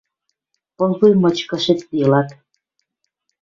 Пылвуй 0.77 1.13
мычкы 1.23 1.57
шӹцделат. 1.63 2.29